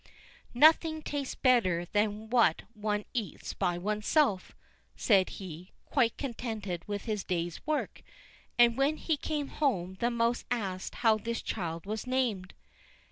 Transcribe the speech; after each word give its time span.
"Nothing 0.55 1.03
tastes 1.03 1.35
better 1.35 1.85
than 1.85 2.31
what 2.31 2.63
one 2.73 3.05
eats 3.13 3.53
by 3.53 3.77
one's 3.77 4.07
self," 4.07 4.55
said 4.95 5.29
he, 5.37 5.73
quite 5.85 6.17
contented 6.17 6.83
with 6.87 7.05
his 7.05 7.23
day's 7.23 7.63
work; 7.67 8.01
and 8.57 8.77
when 8.79 8.97
he 8.97 9.15
came 9.15 9.49
home 9.49 9.97
the 9.99 10.09
mouse 10.09 10.43
asked 10.49 10.95
how 10.95 11.19
this 11.19 11.43
child 11.43 11.85
was 11.85 12.07
named. 12.07 12.55